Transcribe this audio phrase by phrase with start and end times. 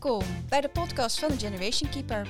[0.00, 2.28] Welkom bij de podcast van de Generation Keeper.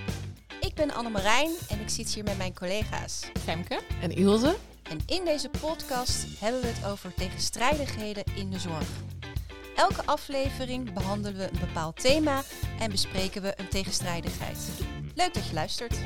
[0.61, 3.31] Ik ben Annemarijn en ik zit hier met mijn collega's.
[3.39, 3.81] Femke.
[4.01, 4.57] En Ilse?
[4.83, 8.89] En in deze podcast hebben we het over tegenstrijdigheden in de zorg.
[9.77, 12.43] Elke aflevering behandelen we een bepaald thema
[12.79, 14.59] en bespreken we een tegenstrijdigheid.
[15.15, 15.99] Leuk dat je luistert.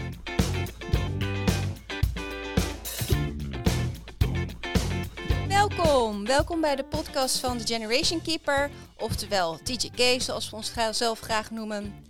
[5.77, 11.21] Welkom, welkom bij de podcast van de Generation Keeper, oftewel TJK zoals we ons zelf
[11.21, 12.05] graag noemen.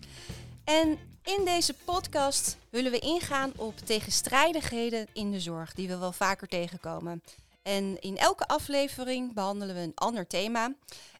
[0.65, 6.13] En in deze podcast willen we ingaan op tegenstrijdigheden in de zorg die we wel
[6.13, 7.23] vaker tegenkomen.
[7.63, 10.75] En in elke aflevering behandelen we een ander thema.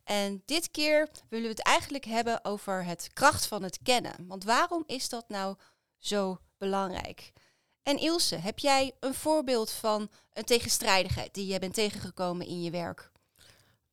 [0.05, 4.15] En dit keer willen we het eigenlijk hebben over het kracht van het kennen.
[4.29, 5.57] Want waarom is dat nou
[5.99, 7.33] zo belangrijk?
[7.83, 12.71] En Ilse, heb jij een voorbeeld van een tegenstrijdigheid die jij bent tegengekomen in je
[12.71, 13.11] werk?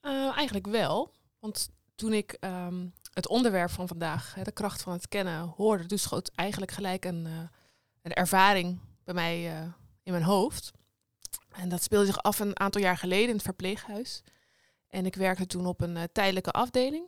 [0.02, 1.14] Uh, eigenlijk wel.
[1.40, 5.86] Want toen ik ehm, het onderwerp van vandaag, hè, de kracht van het kennen, hoorde,
[5.86, 7.40] dus schoot eigenlijk gelijk een, uh,
[8.02, 9.68] een ervaring bij mij uh,
[10.04, 10.72] in mijn hoofd.
[11.50, 14.22] En dat speelde zich af een aantal jaar geleden in het verpleeghuis.
[14.88, 17.08] En ik werkte toen op een tijdelijke afdeling.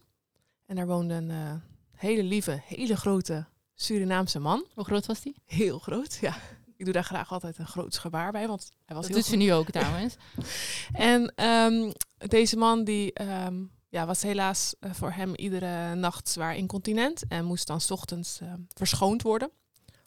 [0.66, 3.46] En daar woonde een hele lieve, hele grote
[3.76, 4.66] Surinaamse man.
[4.74, 5.36] Hoe groot was die?
[5.46, 6.36] Heel groot, ja.
[6.82, 9.32] Ik doe daar graag altijd een groot gebaar bij, want hij was dat heel doet
[9.32, 10.16] ze nu ook trouwens.
[10.92, 16.56] en um, deze man die um, ja, was helaas uh, voor hem iedere nacht zwaar
[16.56, 19.52] incontinent en moest dan 's ochtends uh, verschoond worden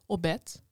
[0.07, 0.63] op bed.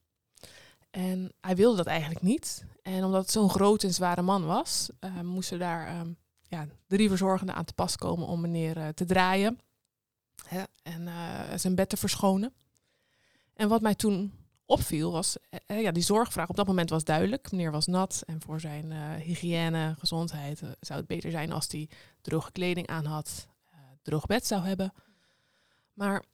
[0.90, 2.64] En hij wilde dat eigenlijk niet.
[2.82, 7.08] En omdat het zo'n groot en zware man was, uh, moesten daar um, ja, drie
[7.08, 9.58] verzorgenden aan te pas komen om meneer te draaien
[10.46, 11.08] hè, en
[11.60, 12.54] zijn bed te verschonen.
[13.54, 17.50] En wat mij toen opviel was, eh, ja, die zorgvraag op dat moment was duidelijk.
[17.50, 21.66] Meneer was nat en voor zijn uh, hygiëne, gezondheid uh, zou het beter zijn als
[21.70, 21.88] hij
[22.20, 24.92] droge kleding aan had, uh, droog bed zou hebben.
[25.92, 26.24] Maar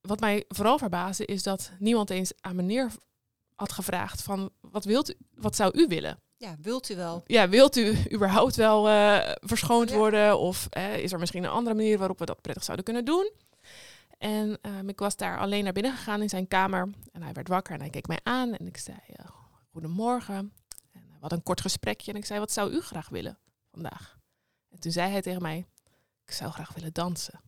[0.00, 2.92] wat mij vooral verbaasde is dat niemand eens aan meneer
[3.54, 6.20] had gevraagd van wat wilt u, wat zou u willen?
[6.36, 7.22] Ja, wilt u wel?
[7.26, 8.84] Ja, wilt u überhaupt wel
[9.40, 9.96] verschoond ja.
[9.96, 10.38] worden?
[10.38, 13.30] Of is er misschien een andere manier waarop we dat prettig zouden kunnen doen?
[14.18, 16.90] En um, ik was daar alleen naar binnen gegaan in zijn kamer.
[17.12, 18.54] En hij werd wakker en hij keek mij aan.
[18.54, 19.26] En ik zei, uh,
[19.70, 20.52] goedemorgen.
[20.92, 22.12] En we hadden een kort gesprekje.
[22.12, 23.38] En ik zei, wat zou u graag willen
[23.70, 24.18] vandaag?
[24.68, 25.66] En toen zei hij tegen mij,
[26.24, 27.40] ik zou graag willen dansen.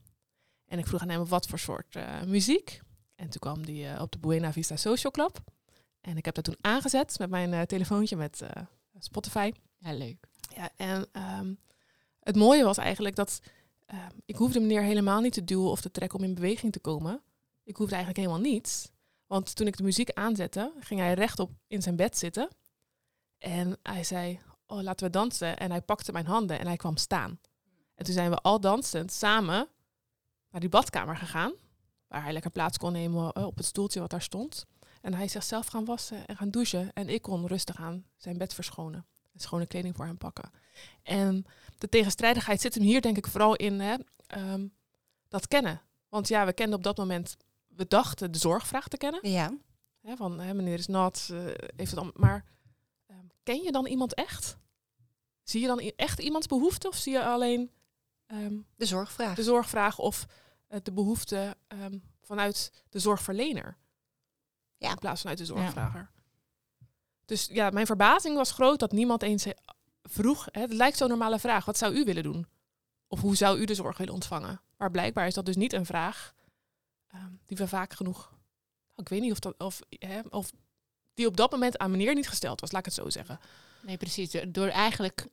[0.66, 2.80] En ik vroeg aan hem, wat voor soort uh, muziek?
[3.14, 5.38] En toen kwam hij uh, op de Buena Vista Social Club.
[6.00, 8.42] En ik heb dat toen aangezet met mijn telefoontje met
[8.98, 9.52] Spotify.
[9.78, 10.26] Ja, leuk.
[10.54, 11.58] Ja, en um,
[12.20, 13.40] het mooie was eigenlijk dat
[13.92, 16.80] uh, ik hoefde meneer helemaal niet te duwen of te trekken om in beweging te
[16.80, 17.22] komen.
[17.62, 18.90] Ik hoefde eigenlijk helemaal niets.
[19.26, 22.48] Want toen ik de muziek aanzette, ging hij rechtop in zijn bed zitten.
[23.38, 25.58] En hij zei, oh, laten we dansen.
[25.58, 27.40] En hij pakte mijn handen en hij kwam staan.
[27.94, 29.68] En toen zijn we al dansend samen
[30.50, 31.52] naar die badkamer gegaan.
[32.06, 34.66] Waar hij lekker plaats kon nemen op het stoeltje wat daar stond.
[35.00, 36.92] En hij zichzelf gaan wassen en gaan douchen.
[36.92, 39.06] En ik kon rustig aan zijn bed verschonen.
[39.42, 40.50] Schone kleding voor hem pakken.
[41.02, 41.44] En
[41.78, 43.96] de tegenstrijdigheid zit hem hier denk ik vooral in hè,
[44.36, 44.74] um,
[45.28, 45.82] dat kennen.
[46.08, 49.30] Want ja, we kenden op dat moment, we dachten de zorgvraag te kennen.
[49.30, 49.52] Ja.
[50.00, 51.44] Hè, van hè, meneer is nat, uh,
[51.76, 52.44] heeft het al, maar
[53.10, 54.56] um, ken je dan iemand echt?
[55.42, 57.70] Zie je dan echt iemands behoefte of zie je alleen
[58.26, 59.34] um, de zorgvraag?
[59.34, 60.26] De zorgvraag of
[60.68, 61.56] uh, de behoefte
[62.20, 63.76] vanuit de zorgverlener.
[64.76, 64.90] Ja.
[64.90, 66.00] In plaats vanuit de zorgvrager.
[66.00, 66.17] Ja.
[67.28, 69.46] Dus ja, mijn verbazing was groot dat niemand eens
[70.02, 72.46] vroeg, hè, het lijkt zo'n normale vraag, wat zou u willen doen?
[73.08, 74.60] Of hoe zou u de zorg willen ontvangen?
[74.76, 76.34] Maar blijkbaar is dat dus niet een vraag
[77.14, 78.32] um, die we vaak genoeg,
[78.96, 80.50] ik weet niet of, dat, of, hè, of
[81.14, 83.40] die op dat moment aan meneer niet gesteld was, laat ik het zo zeggen.
[83.82, 84.36] Nee, precies.
[84.48, 85.26] Door eigenlijk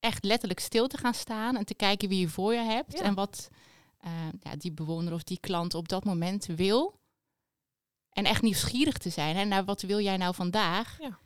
[0.00, 3.02] echt letterlijk stil te gaan staan en te kijken wie je voor je hebt ja.
[3.02, 3.48] en wat
[4.04, 4.10] uh,
[4.40, 6.98] ja, die bewoner of die klant op dat moment wil.
[8.16, 9.36] En echt nieuwsgierig te zijn.
[9.36, 10.96] Hè, naar wat wil jij nou vandaag?
[11.00, 11.18] Ja.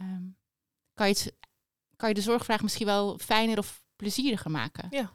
[0.00, 0.36] Um,
[0.94, 1.34] kan je het
[1.96, 4.86] kan je de zorgvraag misschien wel fijner of plezieriger maken.
[4.90, 5.12] Ja.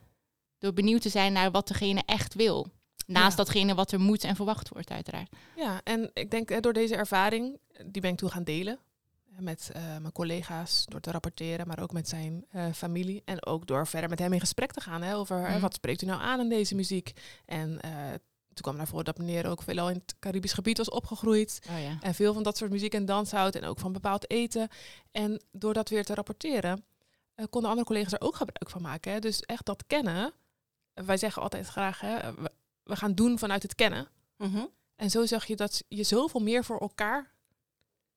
[0.58, 2.68] Door benieuwd te zijn naar wat degene echt wil.
[3.08, 3.44] Naast ja.
[3.44, 5.36] datgene wat er moet en verwacht wordt, uiteraard.
[5.56, 8.80] Ja, en ik denk door deze ervaring, die ben ik toe gaan delen
[9.40, 13.22] met uh, mijn collega's, door te rapporteren, maar ook met zijn uh, familie.
[13.26, 15.60] En ook door verder met hem in gesprek te gaan hè, over mm.
[15.60, 17.12] wat spreekt u nou aan in deze muziek.
[17.46, 17.92] En uh,
[18.56, 21.60] toen kwam naar voren dat meneer ook veelal in het Caribisch gebied was opgegroeid.
[21.70, 21.98] Oh ja.
[22.00, 23.56] En veel van dat soort muziek en dans houdt.
[23.56, 24.70] En ook van bepaald eten.
[25.12, 26.86] En door dat weer te rapporteren,
[27.36, 29.12] uh, konden andere collega's er ook gebruik van maken.
[29.12, 29.20] Hè.
[29.20, 30.34] Dus echt dat kennen.
[30.94, 32.52] Wij zeggen altijd graag, hè, we,
[32.84, 34.08] we gaan doen vanuit het kennen.
[34.38, 34.70] Mm -hmm.
[34.96, 37.34] En zo zag je dat je zoveel meer voor elkaar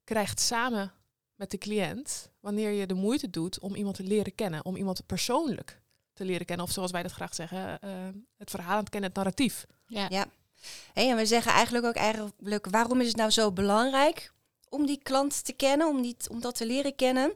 [0.04, 0.92] krijgt samen
[1.34, 2.30] met de cliënt.
[2.40, 4.64] Wanneer je de moeite doet om iemand te leren kennen.
[4.64, 5.80] Om iemand persoonlijk
[6.18, 6.66] te leren kennen.
[6.66, 7.90] Of zoals wij dat graag zeggen, uh,
[8.36, 9.66] het verhalend kennen, het narratief.
[9.86, 10.06] Ja.
[10.08, 10.26] ja.
[10.92, 14.32] Hey, en we zeggen eigenlijk ook eigenlijk, waarom is het nou zo belangrijk
[14.68, 17.32] om die klant te kennen, om, die, om dat te leren kennen?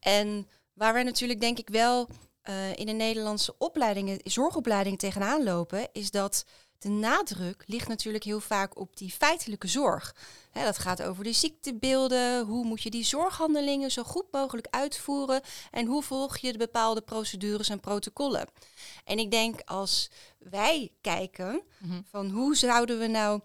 [0.00, 2.08] En waar wij natuurlijk denk ik wel
[2.44, 6.44] uh, in de Nederlandse opleidingen, zorgopleidingen tegenaan lopen, is dat
[6.78, 10.14] de nadruk ligt natuurlijk heel vaak op die feitelijke zorg.
[10.52, 15.40] dat gaat over de ziektebeelden, hoe moet je die zorghandelingen zo goed mogelijk uitvoeren
[15.70, 18.48] en hoe volg je de bepaalde procedures en protocollen.
[19.04, 22.00] En ik denk als wij kijken mhm.
[22.10, 23.40] van hoe zouden we nou,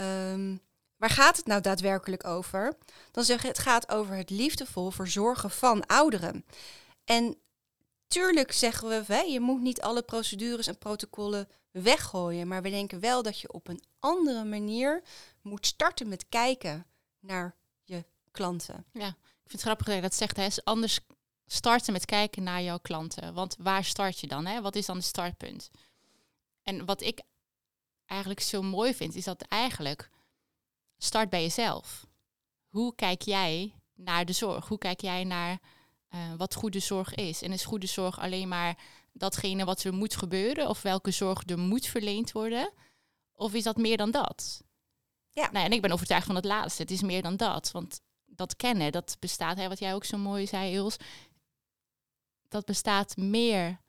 [0.00, 0.60] um,
[0.96, 2.76] waar gaat het nou daadwerkelijk over?
[3.10, 6.44] Dan zeggen het gaat over het liefdevol verzorgen van ouderen.
[7.04, 7.36] En
[8.14, 12.48] tuurlijk zeggen we, hè, je moet niet alle procedures en protocollen weggooien.
[12.48, 15.02] Maar we denken wel dat je op een andere manier
[15.42, 16.86] moet starten met kijken
[17.20, 18.84] naar je klanten.
[18.92, 20.36] Ja, ik vind het grappig dat je dat zegt.
[20.36, 20.48] Hè.
[20.64, 21.00] Anders
[21.46, 23.34] starten met kijken naar jouw klanten.
[23.34, 24.46] Want waar start je dan?
[24.46, 24.60] Hè?
[24.60, 25.70] Wat is dan de startpunt?
[26.62, 27.20] En wat ik
[28.06, 30.10] eigenlijk zo mooi vind, is dat eigenlijk
[30.98, 32.06] start bij jezelf.
[32.68, 34.68] Hoe kijk jij naar de zorg?
[34.68, 35.58] Hoe kijk jij naar
[36.14, 37.42] uh, wat goede zorg is?
[37.42, 38.78] En is goede zorg alleen maar
[39.12, 42.72] datgene wat er moet gebeuren of welke zorg er moet verleend worden?
[43.32, 44.62] Of is dat meer dan dat?
[45.30, 45.50] Ja.
[45.50, 46.82] Nou, en ik ben overtuigd van het laatste.
[46.82, 47.70] Het is meer dan dat.
[47.70, 50.96] Want dat kennen, dat bestaat, hè, wat jij ook zo mooi zei, Ils,
[52.48, 53.80] dat bestaat meer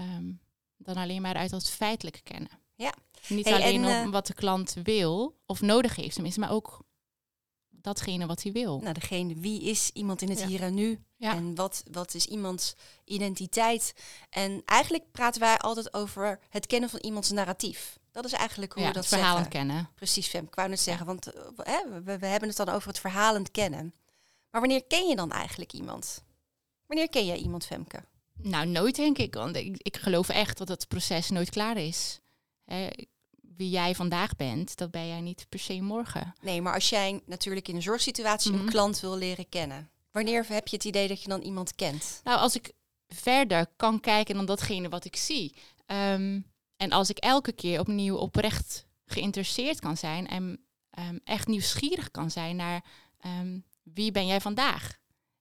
[0.00, 0.40] um,
[0.76, 2.50] dan alleen maar uit dat feitelijke kennen.
[2.74, 2.94] Ja.
[3.28, 6.84] Niet alleen en, om eh, wat de klant wil of nodig heeft, tenminste, maar ook
[7.86, 8.80] datgene wat hij wil.
[8.80, 11.00] Nou, degene, wie is iemand in het hier en nu?
[11.16, 11.34] Ja.
[11.34, 12.74] En wat, wat is iemands
[13.04, 13.94] identiteit?
[14.30, 17.98] En eigenlijk praten wij altijd over het kennen van iemands narratief.
[18.12, 19.90] Dat is eigenlijk hoe we dat het verhalend kennen.
[19.94, 20.44] Precies, Fem.
[20.44, 23.94] Ik wou net zeggen, want uh, we, we, hebben het dan over het verhalend kennen.
[24.50, 26.24] Maar wanneer ken je dan eigenlijk iemand?
[26.86, 28.04] Wanneer ken jij iemand, Femke?
[28.32, 29.34] Nou, nooit denk ik.
[29.34, 32.20] Want ik, ik geloof echt dat het proces nooit klaar is
[33.56, 36.34] wie jij vandaag bent, dat ben jij niet per se morgen.
[36.40, 38.68] Nee, maar als jij natuurlijk in een zorgsituatie een mhm.
[38.68, 42.20] klant wil leren kennen, wanneer heb je het idee dat je dan iemand kent?
[42.24, 42.72] Nou, als ik
[43.08, 45.56] verder kan kijken dan datgene wat ik zie.
[45.86, 46.40] Ehm,
[46.76, 50.66] en als ik elke keer opnieuw oprecht geïnteresseerd kan zijn en
[50.98, 52.84] um, echt nieuwsgierig kan zijn naar
[53.26, 54.98] um, wie ben jij vandaag?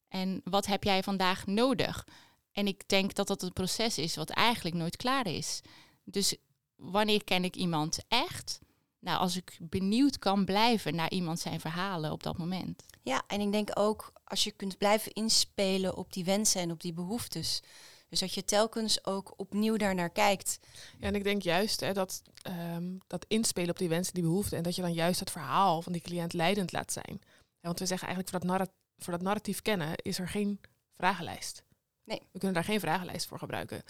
[0.07, 2.07] En wat heb jij vandaag nodig?
[2.51, 5.61] En ik denk dat dat een proces is wat eigenlijk nooit klaar is.
[6.03, 6.35] Dus
[6.75, 8.59] wanneer ken ik iemand echt?
[8.99, 12.83] Nou, als ik benieuwd kan blijven naar iemand zijn verhalen op dat moment.
[13.03, 16.81] Ja, en ik denk ook als je kunt blijven inspelen op die wensen en op
[16.81, 17.61] die behoeftes.
[18.09, 20.59] Dus dat je telkens ook opnieuw daarnaar kijkt.
[20.99, 24.57] Ja, en ik denk juist hè, dat, um, dat inspelen op die wensen, die behoeften.
[24.57, 27.21] En dat je dan juist het verhaal van die cliënt leidend laat zijn.
[27.33, 30.59] Ja, want we zeggen eigenlijk voor dat, voor dat narratief kennen is er geen
[30.93, 31.63] vragenlijst.
[32.03, 32.21] Nee.
[32.31, 33.83] We kunnen daar geen vragenlijst voor gebruiken.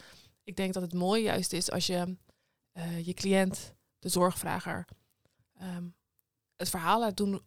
[0.44, 2.16] Ik denk dat het mooi juist is als je
[2.78, 4.86] uh, je cliënt, de zorgvrager,
[5.62, 5.96] um,
[6.56, 7.42] het verhaal laat doen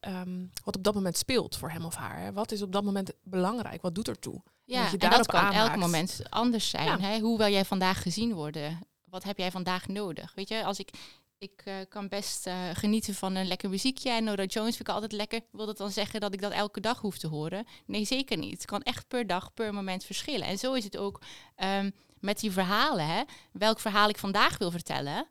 [0.00, 2.20] um, wat op dat moment speelt voor hem of haar.
[2.20, 2.32] Hè.
[2.32, 3.82] Wat is op dat moment belangrijk?
[3.82, 4.42] Wat doet ertoe?
[4.64, 7.00] Ja, en, dat kan elk moment anders zijn.
[7.00, 7.18] Hè?
[7.18, 8.78] Hoe wil jij vandaag gezien worden?
[9.04, 10.32] Wat heb jij vandaag nodig?
[10.34, 10.90] Weet je, als ik
[11.38, 14.10] ik uh, kan best uh, genieten van een lekker muziekje.
[14.10, 15.40] En Nora Jones vind ik altijd lekker.
[15.50, 17.66] Wil dat dan zeggen dat ik dat elke dag hoef te horen?
[17.86, 18.52] Nee, zeker niet.
[18.52, 20.46] Het kan echt per dag, per moment verschillen.
[20.46, 21.20] En zo is het ook
[21.56, 23.06] um, met die verhalen.
[23.06, 23.22] Hè?
[23.52, 25.28] Welk verhaal ik vandaag wil vertellen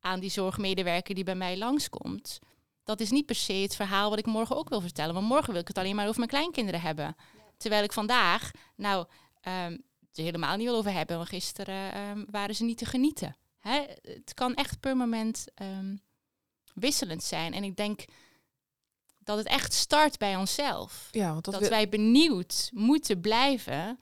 [0.00, 2.38] aan die zorgmedewerker die bij mij langskomt.
[2.84, 5.14] Dat is niet per se het verhaal wat ik morgen ook wil vertellen.
[5.14, 7.16] Want morgen wil ik het alleen maar over mijn kleinkinderen hebben.
[7.56, 9.06] Terwijl ik vandaag, nou,
[9.42, 11.16] um, het helemaal niet wil over hebben.
[11.16, 13.36] Want gisteren um, waren ze niet te genieten.
[13.58, 13.84] Hè?
[14.02, 16.00] Het kan echt per moment um,
[16.74, 17.54] wisselend zijn.
[17.54, 18.04] En ik denk
[19.18, 21.08] dat het echt start bij onszelf.
[21.10, 23.98] Ja, want dat, dat wij benieuwd moeten blijven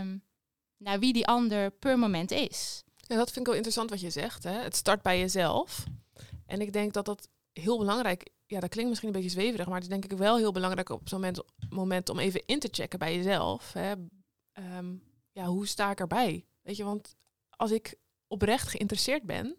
[0.00, 0.22] um,
[0.76, 2.82] naar wie die ander per moment is.
[2.96, 4.44] Ja, dat vind ik wel interessant wat je zegt.
[4.44, 4.52] Hè?
[4.52, 5.84] Het start bij jezelf.
[6.46, 9.74] En ik denk dat dat heel belangrijk ja, dat klinkt misschien een beetje zweverig, maar
[9.74, 12.68] het is denk ik wel heel belangrijk op zo'n moment, moment om even in te
[12.70, 13.72] checken bij jezelf.
[13.72, 13.92] Hè.
[14.76, 15.02] Um,
[15.32, 16.46] ja, hoe sta ik erbij?
[16.62, 17.16] Weet je, want
[17.50, 17.94] als ik
[18.26, 19.56] oprecht geïnteresseerd ben,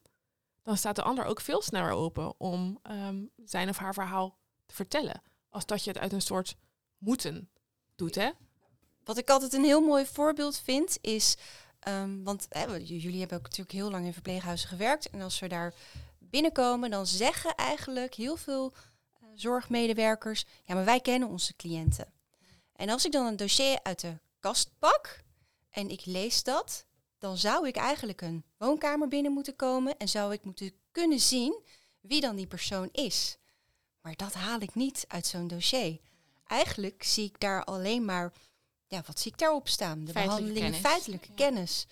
[0.64, 4.76] dan staat de ander ook veel sneller open om ehm, zijn of haar verhaal te
[4.76, 5.22] vertellen.
[5.50, 6.56] Als dat je het uit een soort
[6.98, 7.50] moeten
[7.96, 8.30] doet, hè?
[9.08, 11.38] Wat ik altijd een heel mooi voorbeeld vind is,
[11.88, 15.10] um, want hè, jullie hebben ook natuurlijk heel lang in verpleeghuizen gewerkt.
[15.10, 15.74] En als we daar
[16.20, 22.14] binnenkomen, dan zeggen eigenlijk heel veel uh, zorgmedewerkers, ja, maar wij kennen onze cliënten.
[22.76, 25.24] En als ik dan een dossier uit de kast pak
[25.70, 26.86] en ik lees dat,
[27.18, 31.64] dan zou ik eigenlijk een woonkamer binnen moeten komen en zou ik moeten kunnen zien
[32.02, 33.38] wie dan die persoon is.
[34.02, 36.00] Maar dat haal ik niet uit zo'n dossier.
[36.48, 38.34] Eigenlijk zie ik daar alleen maar,
[38.88, 40.06] ja, wat zie ik daarop staan?
[40.06, 41.86] De behandeling, feitelijke kennis.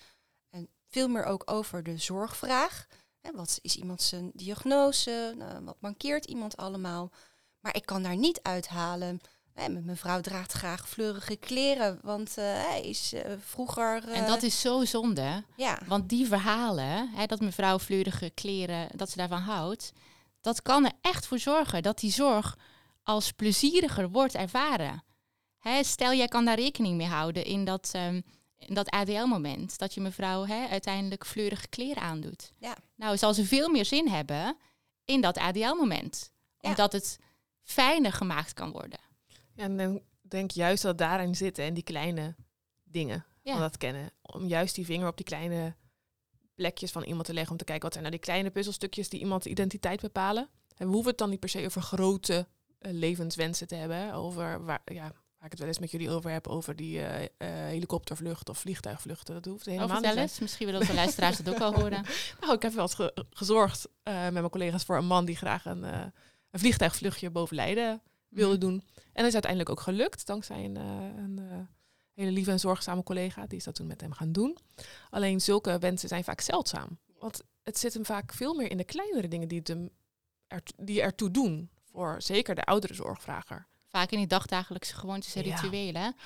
[0.50, 2.86] En veel meer ook over de zorgvraag.
[3.34, 5.34] Wat is iemand zijn diagnose?
[5.38, 7.10] Nou, wat mankeert iemand allemaal?
[7.60, 9.20] Maar ik kan daar niet uithalen.
[9.52, 14.08] Hè, mijn mevrouw draagt graag fleurige kleren, want eh, hij is eh, vroeger.
[14.08, 15.44] En eh, dat is zo zonde.
[15.56, 19.92] ja, Want die verhalen, hè, dat mevrouw fleurige kleren, dat ze daarvan houdt,
[20.40, 22.56] dat kan er echt voor zorgen dat die zorg
[23.02, 25.02] als plezieriger wordt ervaren.
[25.68, 28.20] Hè, stel, jij kan daar rekening mee houden in dat, ehm,
[28.58, 32.52] in dat ADL-moment, dat je mevrouw hè, uiteindelijk fleurige kleren aandoet.
[32.58, 32.76] Ja.
[32.94, 34.56] Nou, zal ze veel meer zin hebben
[35.04, 36.68] in dat ADL-moment, Ja.
[36.68, 37.18] omdat het
[37.62, 38.98] fijner gemaakt kan worden.
[39.54, 42.34] Ja, en dan denk juist dat daarin zitten en die kleine
[42.84, 43.52] dingen Ja.
[43.52, 44.10] van dat kennen.
[44.22, 45.74] Om juist die vinger op die kleine
[46.54, 47.52] plekjes van iemand te leggen.
[47.52, 50.48] Om te kijken wat zijn nou die kleine puzzelstukjes die iemands identiteit bepalen.
[50.76, 52.46] En we hoeven het dan niet per se over grote
[52.78, 54.12] eh, levenswensen te hebben.
[54.12, 56.46] Over waar, ja, waar ik het wel eens met jullie over heb.
[56.46, 59.34] Over die eh, helikoptervlucht of vliegtuigvluchten.
[59.34, 60.14] Dat hoeft helemaal Of niet.
[60.14, 62.04] eens, misschien willen onze luisteraars het ook wel horen.
[62.40, 65.36] Nou, ik heb wel eens ge- gezorgd eh, met mijn collega's voor een man die
[65.36, 66.12] graag een, een
[66.60, 68.60] vliegtuigvluchtje boven Leiden wilde Mhm.
[68.66, 68.84] doen.
[68.94, 71.68] En dat is uiteindelijk ook gelukt, dankzij een, een
[72.14, 73.46] hele lieve en zorgzame collega.
[73.46, 74.56] Die is dat toen met hem gaan doen.
[75.10, 76.98] Alleen zulke wensen zijn vaak zeldzaam.
[77.18, 79.90] Want het zit hem vaak veel meer in de kleinere dingen die, het hem
[80.46, 81.70] er, die ertoe doen.
[81.92, 83.66] Voor zeker de oudere zorgvrager.
[83.96, 86.16] Vaak in die dagdagelijkse gewoontes en rituelen.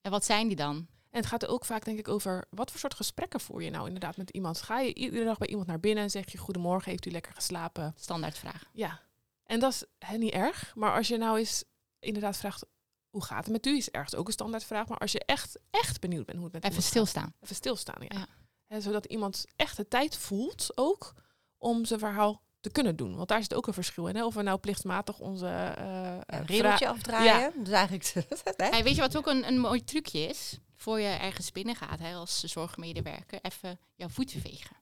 [0.00, 0.76] En wat zijn die dan?
[1.10, 3.86] En het gaat ook vaak denk ik over wat voor soort gesprekken voer je nou
[3.86, 4.62] inderdaad met iemand.
[4.62, 7.32] Ga je iedere dag bij iemand naar binnen en zeg je goedemorgen, heeft u lekker
[7.34, 7.94] geslapen?
[7.96, 8.64] Standaardvraag.
[8.72, 9.00] Ja,
[9.44, 10.72] en dat is hè, niet erg.
[10.74, 11.64] Maar als je nou eens
[11.98, 12.64] inderdaad vraagt,
[13.10, 13.76] hoe gaat het met u?
[13.76, 14.88] Is ergens ook een standaardvraag.
[14.88, 17.34] Maar als je echt, echt benieuwd bent hoe het met Even gaat, stilstaan.
[17.40, 18.18] even stilstaan, ja.
[18.18, 18.26] Ja.
[18.66, 21.14] Hè, zodat iemand echt de tijd voelt ook
[21.56, 23.16] om zijn verhaal te kunnen doen.
[23.16, 24.16] Want daar zit ook een verschil in.
[24.16, 24.24] Hè?
[24.24, 27.52] Of we nou plichtmatig onze eh, eh, regeltje afdraaien.
[27.56, 28.12] Dat is eigenlijk
[28.56, 28.68] hè?
[28.68, 30.58] Hey, weet je wat ook een, een mooi trucje is?
[30.76, 34.76] Voor je ergens binnen gaat hè, als zorgmedewerker, even jouw voeten vegen.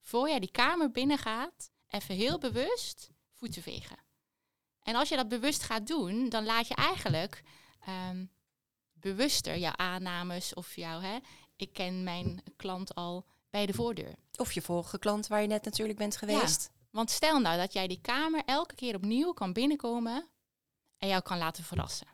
[0.00, 3.96] Voor jij die kamer binnen gaat, even heel bewust voeten vegen.
[4.82, 7.42] En als je dat bewust gaat doen, dan laat je eigenlijk
[7.80, 8.24] ehm,
[8.92, 11.18] bewuster jouw aannames of jouw, hè,
[11.56, 14.14] ik ken mijn klant al bij de voordeur.
[14.36, 16.70] Of je vorige klant waar je net natuurlijk bent geweest.
[16.96, 20.28] Want stel nou dat jij die kamer elke keer opnieuw kan binnenkomen
[20.98, 22.06] en jou kan laten verrassen.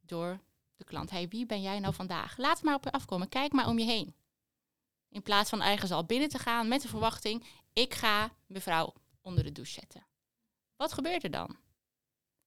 [0.00, 0.40] Door
[0.76, 1.10] de klant.
[1.10, 2.36] Hey, wie ben jij nou vandaag?
[2.36, 3.28] Laat het maar op je afkomen.
[3.28, 4.14] Kijk maar om je heen.
[5.08, 9.44] In plaats van ergens al binnen te gaan met de verwachting, ik ga mevrouw onder
[9.44, 10.06] de douche zetten.
[10.76, 11.56] Wat gebeurt er dan?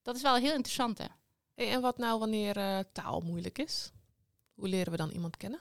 [0.01, 0.97] Dat is wel heel interessant.
[0.97, 1.07] Hè?
[1.53, 3.91] Hey, en wat nou wanneer eh, taal moeilijk is?
[4.53, 5.59] Hoe leren we dan iemand kennen?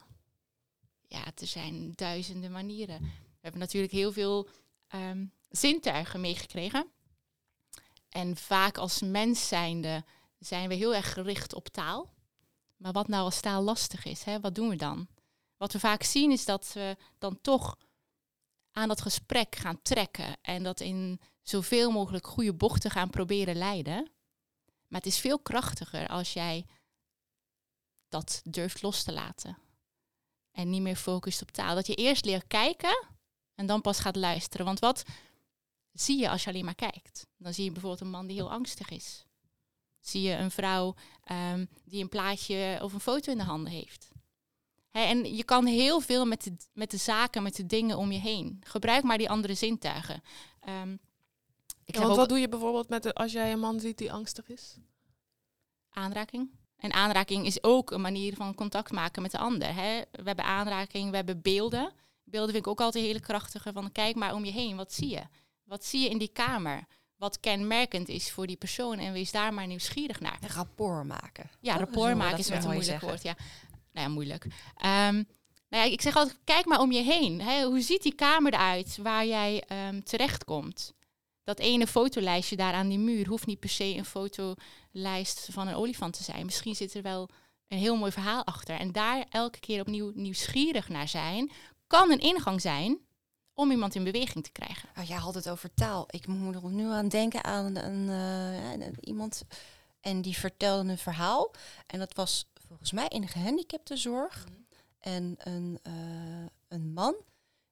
[1.07, 3.01] Ja, er zijn duizenden manieren.
[3.01, 4.49] We hebben natuurlijk heel veel
[4.89, 6.87] ehm, zintuigen meegekregen.
[8.09, 10.05] En vaak als mens zijnde
[10.39, 12.13] zijn we heel erg gericht op taal.
[12.77, 14.41] Maar wat nou als taal lastig is, hè?
[14.41, 15.09] wat doen we dan?
[15.57, 17.79] Wat we vaak zien is dat we dan toch
[18.71, 24.11] aan dat gesprek gaan trekken en dat in zoveel mogelijk goede bochten gaan proberen leiden.
[24.87, 26.67] Maar het is veel krachtiger als jij
[28.09, 29.59] dat durft los te laten.
[30.51, 31.75] En niet meer focust op taal.
[31.75, 33.07] Dat je eerst leert kijken
[33.55, 34.67] en dan pas gaat luisteren.
[34.67, 35.05] Want wat
[35.95, 37.27] zie je als je alleen maar kijkt?
[37.37, 39.25] Dan zie je bijvoorbeeld een man die heel angstig is.
[40.01, 44.09] Zie je een vrouw ehm, die een plaatje of een foto in de handen heeft.
[44.91, 48.19] En je kan heel veel met de, met de zaken, met de dingen om je
[48.19, 48.63] heen.
[48.67, 50.23] Gebruik maar die andere zintuigen.
[50.61, 50.97] Ehm,
[51.85, 54.13] ik Ja, want wat doe je bijvoorbeeld met de, als jij een man ziet die
[54.13, 54.79] angstig is?
[55.95, 56.51] aanraking.
[56.77, 59.75] En aanraking is ook een manier van contact maken met de ander.
[59.75, 60.01] Hè?
[60.11, 61.93] We hebben aanraking, we hebben beelden.
[62.25, 63.73] Beelden vind ik ook altijd hele krachtige.
[63.73, 65.23] Van kijk maar om je heen, wat zie je?
[65.65, 66.87] Wat zie je in die kamer?
[67.17, 70.39] Wat kenmerkend is voor die persoon en wees daar maar nieuwsgierig naar.
[70.41, 71.51] Een rapport maken.
[71.61, 73.09] Ja, rapport maken is wat een moeilijk zeggen.
[73.09, 73.23] woord.
[73.23, 73.37] Ja.
[73.93, 74.47] Nou ja, moeilijk.
[74.77, 75.23] Ehm,
[75.69, 77.41] nou ja, ik zeg altijd, kijk maar om je heen.
[77.41, 77.65] Hè?
[77.65, 80.95] Hoe ziet die kamer eruit waar jij ehm, terechtkomt?
[81.45, 85.75] Dat ene fotolijstje daar aan die muur hoeft niet per se een fotolijst van een
[85.75, 86.45] olifant te zijn.
[86.45, 87.29] Misschien zit er wel
[87.69, 88.79] een heel mooi verhaal achter.
[88.79, 91.51] En daar elke keer opnieuw nieuwsgierig naar zijn,
[91.87, 92.99] kan een ingang zijn
[93.55, 94.89] om iemand in beweging te krijgen.
[94.99, 96.07] Oh, jij had het over taal.
[96.11, 99.43] Ik moet er nu aan denken aan een, eh, een- iemand
[100.01, 101.51] en die vertelde een verhaal.
[101.87, 104.45] En dat was volgens mij in gehandicaptenzorg.
[104.99, 105.93] En een, eh,
[106.69, 107.15] een man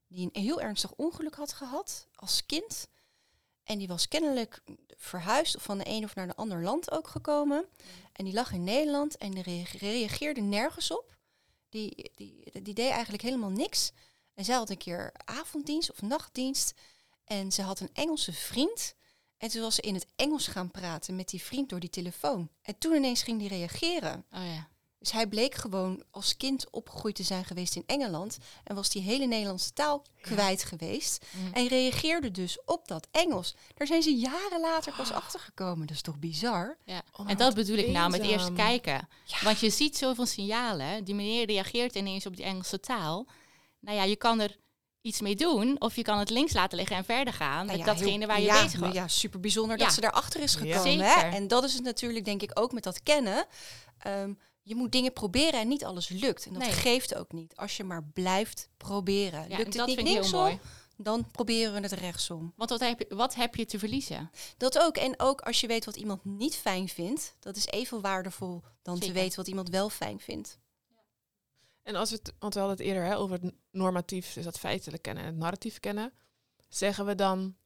[0.08, 2.88] die een heel ernstig ongeluk had gehad als kind.
[3.64, 4.62] En die was kennelijk
[4.96, 7.64] verhuisd of van de een of naar de ander land ook gekomen.
[8.12, 9.40] En die lag in Nederland en
[9.78, 11.16] reageerde nergens op.
[11.68, 13.92] Die, die, die deed eigenlijk helemaal niks.
[14.34, 16.72] En zij had een keer avonddienst of nachtdienst.
[17.24, 18.94] En ze had een Engelse vriend.
[19.38, 22.48] En toen was ze in het Engels gaan praten met die vriend door die telefoon.
[22.62, 24.24] En toen ineens ging die reageren.
[24.32, 24.70] Oh ja.
[24.98, 29.02] Dus hij bleek gewoon als kind opgegroeid te zijn geweest in Engeland en was die
[29.02, 31.24] hele Nederlandse taal kwijt geweest.
[31.30, 31.52] Mm.
[31.52, 33.54] En reageerde dus op dat Engels.
[33.74, 35.16] Daar zijn ze jaren later pas Ah.
[35.16, 35.86] achter gekomen.
[35.86, 36.76] Dat is toch bizar?
[36.84, 37.02] Ja.
[37.12, 39.08] Oh, en dat bedoel ik nou met eerst kijken.
[39.24, 39.36] Ja.
[39.44, 41.04] Want je ziet zoveel signalen.
[41.04, 43.26] Die meneer reageert ineens op die Engelse taal.
[43.82, 44.56] Nou ja, je kan er
[45.00, 45.76] iets mee doen.
[45.80, 48.40] Of je kan het links laten liggen en verder gaan Nou met datgene heel- waar
[48.40, 48.94] je ja, bezig was.
[48.94, 49.84] Ja, super bijzonder Ja.
[49.84, 50.58] dat ze daarachter is Ja.
[50.58, 51.04] gekomen.
[51.06, 51.20] Hè?
[51.28, 53.46] En dat is het natuurlijk denk ik ook met dat kennen.
[53.98, 56.46] Ehm, je moet dingen proberen en niet alles lukt.
[56.46, 56.72] En dat Nee.
[56.72, 57.56] geeft ook niet.
[57.56, 59.46] Als je maar blijft proberen.
[59.48, 60.60] Lukt het niet linksom,
[60.96, 62.52] dan proberen we het rechtsom.
[62.56, 64.30] Want wat heb, je, wat heb je te verliezen?
[64.56, 64.96] Dat ook.
[64.96, 68.98] En ook als je weet wat iemand niet fijn vindt, dat is even waardevol dan
[68.98, 70.58] te weten wat iemand wel fijn vindt.
[71.82, 74.58] En als we het, want we hadden het eerder hè, over het normatief, dus dat
[74.58, 76.12] feitelijk kennen en het narratief kennen.
[76.68, 77.56] Zeggen we dan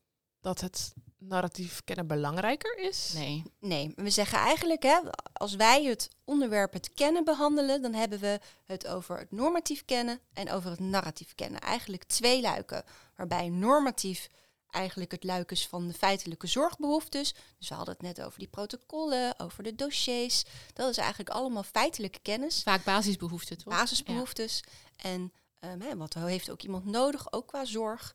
[0.40, 3.12] dat het narratief kennen belangrijker is?
[3.14, 3.42] Nee.
[3.60, 4.98] Nee, we zeggen eigenlijk, hè,
[5.32, 10.20] als wij het onderwerp het kennen behandelen, dan hebben we het over het normatief kennen
[10.32, 11.60] en over het narratief kennen.
[11.60, 12.84] Eigenlijk twee luiken,
[13.16, 14.28] waarbij normatief
[14.76, 17.34] eigenlijk het luik is van de feitelijke zorgbehoeftes.
[17.58, 20.44] Dus we hadden het net over die protocollen, over de dossiers.
[20.72, 23.74] Dat is eigenlijk allemaal feitelijke kennis, Vaak basisbehoeften, toch?
[23.74, 24.62] basisbehoeftes.
[24.96, 28.14] En ehm, hè, wat heeft ook iemand nodig, ook qua zorg.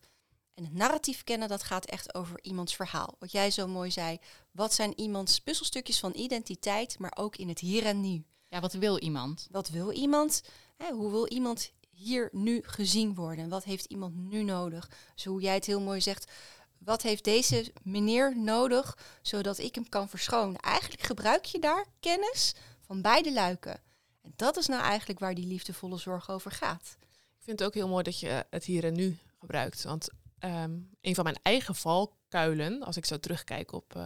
[0.53, 3.15] En het narratief kennen, dat gaat echt over iemands verhaal.
[3.19, 4.19] Wat jij zo mooi zei,
[4.51, 8.23] wat zijn iemands puzzelstukjes van identiteit, maar ook in het hier en nu.
[8.47, 9.47] Ja, wat wil iemand?
[9.51, 10.41] Wat wil iemand?
[10.77, 13.49] Hè, hoe wil iemand hier nu gezien worden?
[13.49, 14.89] Wat heeft iemand nu nodig?
[15.13, 16.31] Dus hoe jij het heel mooi zegt,
[16.77, 20.59] wat heeft deze meneer nodig zodat ik hem kan verschonen?
[20.59, 23.79] Eigenlijk gebruik je daar kennis van beide luiken.
[24.21, 26.97] En dat is nou eigenlijk waar die liefdevolle zorg over gaat.
[27.11, 29.83] Ik vind het ook heel mooi dat je het hier en nu gebruikt.
[29.83, 34.03] Want ehm, een van mijn eigen valkuilen, als ik zo terugkijk op eh,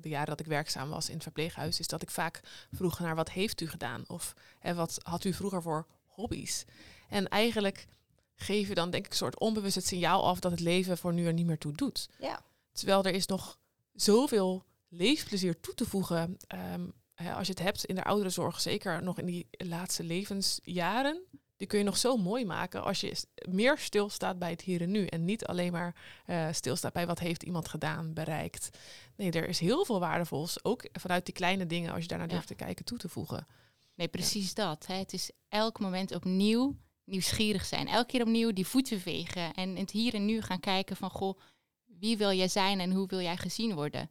[0.00, 2.40] de jaren dat ik werkzaam was in het verpleeghuis, is dat ik vaak
[2.72, 4.04] vroeg naar wat heeft u gedaan?
[4.06, 6.64] Of hè, wat had u vroeger voor hobby's?
[7.10, 7.86] En eigenlijk
[8.34, 11.12] geef je dan denk ik een soort onbewust het signaal af dat het leven voor
[11.12, 12.08] nu er niet meer toe doet.
[12.18, 12.42] Ja.
[12.72, 13.58] Terwijl er is nog
[13.92, 16.36] zoveel leefplezier toe te voegen.
[16.46, 21.22] ehm, hè, als je het hebt in de ouderenzorg, zeker nog in die laatste levensjaren,
[21.56, 24.90] die kun je nog zo mooi maken als je meer stilstaat bij het hier en
[24.90, 25.06] nu.
[25.06, 28.68] En niet alleen maar eh, stilstaat bij wat heeft iemand gedaan, bereikt.
[29.16, 32.32] Nee, er is heel veel waardevols, ook vanuit die kleine dingen, als je daarnaar Ja.
[32.32, 33.46] durft te kijken, toe te voegen.
[33.94, 34.86] Nee, precies dat.
[34.86, 34.94] Hè.
[34.94, 36.76] Het is elk moment opnieuw
[37.10, 37.88] nieuwsgierig zijn.
[37.88, 39.54] Elke keer opnieuw die voeten vegen.
[39.54, 41.38] En het hier en nu gaan kijken van, goh,
[41.84, 44.10] wie wil jij zijn en hoe wil jij gezien worden?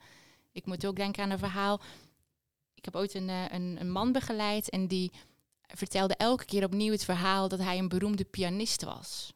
[0.52, 1.82] Ik moet ook denken aan een verhaal.
[2.74, 5.12] Ik heb ooit een, eh, een, een man begeleid en die
[5.62, 9.34] vertelde elke keer opnieuw het verhaal dat hij een beroemde pianist was.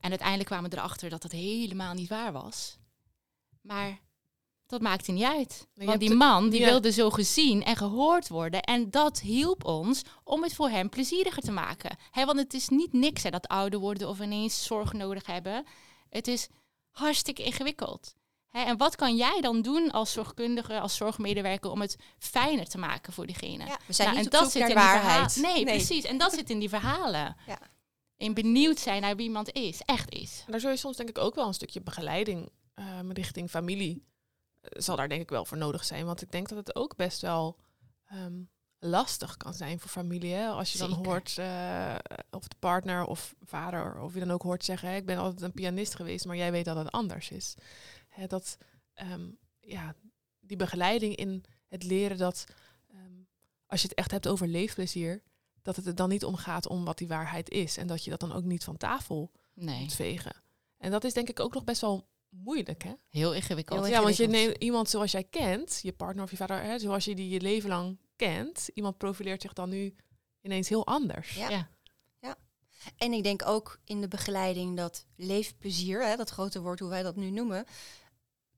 [0.00, 2.78] En uiteindelijk kwamen we erachter dat dat helemaal niet waar was.
[3.60, 4.00] Maar
[4.66, 5.66] dat maakte niet uit.
[5.74, 6.66] Want die man die ja.
[6.66, 8.62] wilde zo gezien en gehoord worden.
[8.62, 11.96] En dat hielp ons om het voor hem plezieriger te maken.
[12.12, 15.64] Want het is niet niks hè, dat ouder worden of ineens zorg nodig hebben.
[16.08, 16.48] Het is
[16.90, 18.14] hartstikke ingewikkeld.
[18.48, 22.78] Hè, en wat kan jij dan doen als zorgkundige, als zorgmedewerker om het fijner te
[22.78, 23.64] maken voor diegene?
[23.64, 25.36] Ja, we zijn Nou, niet en op dat zoek zit naar in die waarheid.
[25.36, 26.04] Nee, precies.
[26.04, 27.36] En dat zit in die verhalen.
[27.46, 27.58] Ja.
[28.16, 30.42] In benieuwd zijn naar wie iemand is, echt is.
[30.46, 34.02] En daar zul je soms denk ik ook wel een stukje begeleiding ehm, richting familie
[34.02, 34.15] eh,
[34.70, 36.06] zal daar denk ik wel voor nodig zijn.
[36.06, 37.58] Want ik denk dat het ook best wel
[38.06, 38.42] ehm,
[38.78, 40.32] lastig kan zijn voor familie.
[40.32, 40.48] Hè?
[40.48, 41.96] Als je dan hoort, eh,
[42.30, 45.42] of de partner of vader, of je dan ook hoort zeggen, hè, ik ben altijd
[45.42, 47.54] een pianist geweest, maar jij weet dat het anders is.
[48.08, 48.58] Hè, dat
[48.94, 49.94] ehm, ja,
[50.40, 52.44] die begeleiding in het leren dat
[52.90, 53.20] ehm,
[53.66, 55.22] als je het echt hebt over leefplezier,
[55.62, 57.76] dat het er dan niet om gaat om wat die waarheid is.
[57.76, 60.42] En dat je dat dan ook niet van tafel Nee, moet vegen.
[60.76, 62.08] En dat is denk ik ook nog best wel
[62.42, 62.92] moeilijk, hè?
[63.10, 63.80] heel ingewikkeld.
[63.80, 66.78] Heel Ja, want je neemt iemand zoals jij kent, je partner of je vader, hè,
[66.78, 68.68] zoals je die je leven lang kent.
[68.74, 69.94] Iemand profileert zich dan nu
[70.42, 71.34] ineens heel anders.
[71.34, 71.48] Ja.
[71.50, 71.68] Ja.
[72.96, 77.02] En ik denk ook in de begeleiding dat leefplezier, hè, dat grote woord hoe wij
[77.02, 77.64] dat nu noemen,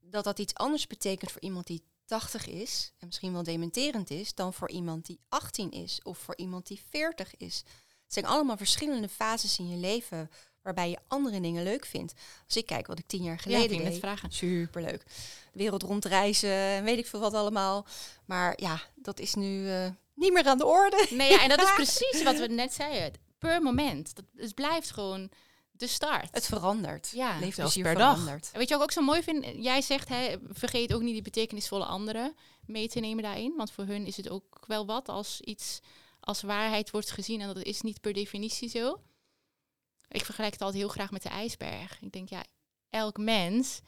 [0.01, 4.33] dat dat iets anders betekent voor iemand die 80 is en misschien wel dementerend is,
[4.33, 7.63] dan voor iemand die 18 is of voor iemand die 40 is.
[8.03, 10.29] Het zijn allemaal verschillende fases in je leven
[10.75, 12.13] waarbij je andere dingen leuk vindt.
[12.45, 14.31] Als ik kijk wat ik tien jaar Ja, geleden deed, vragen.
[14.31, 15.03] superleuk.
[15.51, 17.85] De wereld rondreizen en weet ik veel wat allemaal.
[18.25, 21.07] Maar ja, dat is nu eh, niet meer aan de orde.
[21.09, 23.19] Nee, ja, en dat is precies wat we net zeiden.
[23.37, 24.15] Per moment.
[24.15, 25.29] Dat het blijft gewoon
[25.71, 26.27] de start.
[26.31, 27.09] Het verandert.
[27.13, 28.17] Ja, Leefplezier zelfs per dag.
[28.17, 28.49] verandert.
[28.53, 29.45] En Weet je wat ik ook zo mooi vind?
[29.63, 33.53] Jij zegt, hè, vergeet ook niet die betekenisvolle anderen mee te nemen daarin.
[33.57, 35.79] Want voor hun is het ook wel wat als iets
[36.19, 37.41] als waarheid wordt gezien.
[37.41, 38.99] En dat is niet per definitie zo.
[40.09, 41.97] Ik vergelijk het altijd heel graag met de ijsberg.
[42.01, 42.43] Ik denk, ja,
[42.89, 43.79] elk mens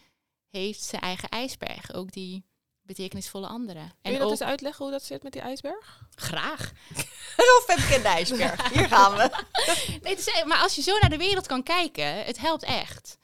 [0.49, 1.93] heeft zijn eigen ijsberg.
[1.93, 2.43] Ook die
[2.81, 3.87] betekenisvolle anderen.
[3.87, 6.01] Kun En je dat ook eens uitleggen hoe dat zit met die ijsberg?
[6.15, 6.71] graag.
[7.37, 8.69] Heel Femke en de ijsberg.
[8.73, 9.29] Hier gaan we.
[10.01, 13.17] Nee, het is- maar als je zo naar de wereld kan kijken, het helpt echt.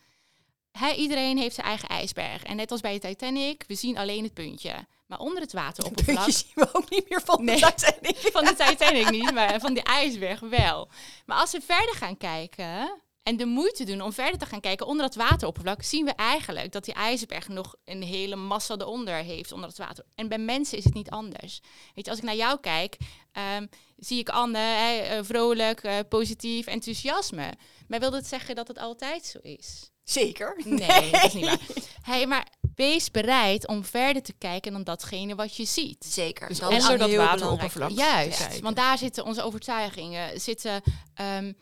[0.78, 2.44] Hè, iedereen heeft zijn eigen ijsberg.
[2.44, 4.88] En net als bij de Titanic, we zien alleen het puntje.
[5.06, 6.30] Maar onder het wateroppervlak...
[6.32, 7.60] Zien we ook niet meer van Nee.
[7.60, 8.18] de Titanic.
[8.18, 10.90] Van de Titanic niet, maar van de ijsberg wel.
[11.26, 14.86] Maar als we verder gaan kijken en de moeite doen om verder te gaan kijken
[14.88, 19.52] onder het wateroppervlak, zien we eigenlijk dat die ijsberg nog een hele massa eronder heeft
[19.52, 20.06] onder het water.
[20.16, 21.60] En bij mensen is het niet anders.
[21.96, 22.98] Weet je, als ik naar jou kijk,
[23.32, 23.66] ehm,
[23.98, 27.54] zie ik Anne eh, vrolijk, eh, positief, enthousiasme.
[27.88, 29.90] Maar wil dat zeggen dat het altijd zo is?
[30.10, 30.62] Zeker.
[30.65, 31.60] Nee, dat is niet waar.
[32.02, 36.06] Hey, maar wees bereid om verder te kijken dan datgene wat je ziet.
[36.06, 36.48] Zeker.
[36.48, 37.89] Dus dat is onder dat wateroppervlak.
[37.89, 38.63] Juist, kijken.
[38.63, 40.82] want daar zitten onze overtuigingen, zitten
[41.13, 41.54] ehm,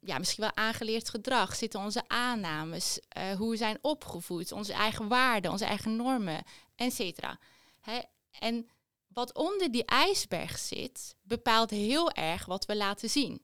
[0.00, 5.08] ja, misschien wel aangeleerd gedrag, zitten onze aannames, eh, hoe we zijn opgevoed, onze eigen
[5.08, 6.42] waarden, onze eigen normen,
[6.76, 7.38] et cetera.
[8.38, 8.68] En
[9.08, 13.42] wat onder die ijsberg zit, bepaalt heel erg wat we laten zien.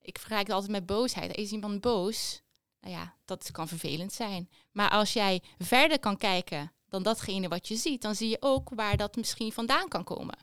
[0.00, 1.36] Ik vergelijk het altijd met boosheid.
[1.36, 2.41] Is iemand boos?
[2.82, 4.50] Nou ja, dat kan vervelend zijn.
[4.72, 8.68] Maar als jij verder kan kijken dan datgene wat je ziet, dan zie je ook
[8.74, 10.38] waar dat misschien vandaan kan komen.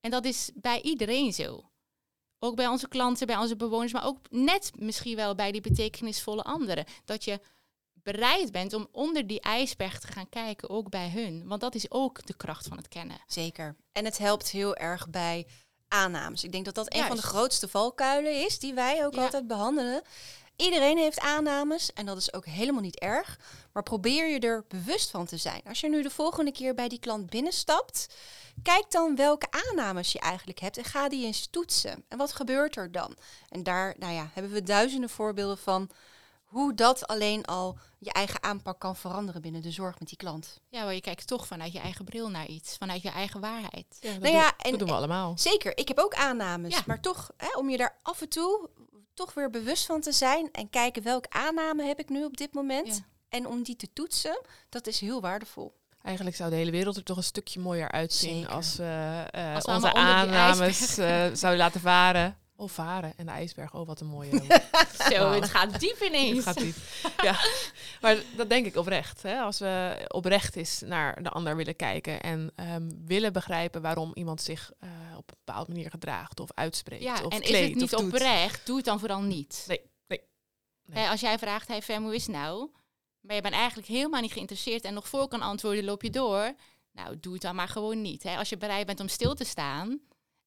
[0.00, 1.70] En dat is bij iedereen zo.
[2.38, 6.42] Ook bij onze klanten, bij onze bewoners, maar ook net misschien wel bij die betekenisvolle
[6.42, 6.84] anderen.
[7.04, 7.40] Dat je
[7.92, 11.46] bereid bent om onder die ijsberg te gaan kijken, ook bij hun.
[11.46, 13.20] Want dat is ook de kracht van het kennen.
[13.26, 13.76] Zeker.
[13.92, 15.46] En het helpt heel erg bij
[15.88, 16.44] aannames.
[16.44, 19.22] Ik denk dat dat een van de grootste valkuilen is die wij ook Ja.
[19.22, 20.02] altijd behandelen.
[20.56, 23.38] Iedereen heeft aannames en dat is ook helemaal niet erg.
[23.72, 25.60] Maar probeer je er bewust van te zijn.
[25.68, 28.14] Als je nu de volgende keer bij die klant binnenstapt,
[28.62, 32.04] kijk dan welke aannames je eigenlijk hebt en ga die eens toetsen.
[32.08, 33.16] En wat gebeurt er dan?
[33.48, 35.90] En daar nou ja, hebben we duizenden voorbeelden van
[36.44, 40.60] hoe dat alleen al je eigen aanpak kan veranderen binnen de zorg met die klant.
[40.68, 43.98] Ja, maar je kijkt toch vanuit je eigen bril naar iets, vanuit je eigen waarheid.
[44.00, 45.38] Ja, dat, Nou ja, doen, en- dat doen we allemaal.
[45.38, 46.74] Zeker, ik heb ook aannames.
[46.74, 46.82] Ja.
[46.86, 48.68] Maar toch, hè, om je daar af en toe
[49.24, 52.54] toch weer bewust van te zijn en kijken welke aanname heb ik nu op dit
[52.54, 52.86] moment.
[52.86, 53.04] Ja.
[53.28, 55.72] En om die te toetsen, dat is heel waardevol.
[56.02, 58.50] Eigenlijk zou de hele wereld er toch een stukje mooier uitzien Zeker.
[58.50, 62.36] als we eh, Als we onze aannames eh, zouden laten varen.
[62.62, 63.74] Oh, varen en de ijsberg.
[63.74, 64.30] Oh, wat een mooie.
[65.10, 65.32] Zo, Wauw.
[65.32, 66.34] het gaat diep ineens.
[66.36, 66.74] Het gaat diep.
[67.22, 67.40] ja,
[68.00, 69.22] maar dat denk ik oprecht.
[69.22, 69.40] Hè?
[69.40, 74.40] Als we oprecht is naar de ander willen kijken en ehm, willen begrijpen waarom iemand
[74.42, 77.90] zich eh, op een bepaalde manier gedraagt of uitspreekt Ja, of en is het niet
[77.90, 77.94] doet.
[77.94, 79.64] oprecht, doe het dan vooral niet.
[79.68, 80.20] Nee, nee.
[80.84, 81.04] nee.
[81.04, 82.70] Hè, als jij vraagt, hey Fem, hoe is het nou?
[83.20, 86.54] Maar je bent eigenlijk helemaal niet geïnteresseerd en nog voor kan antwoorden, loop je door.
[86.92, 88.22] Nou, doe het dan maar gewoon niet.
[88.22, 88.36] Hè.
[88.36, 90.00] Als je bereid bent om stil te staan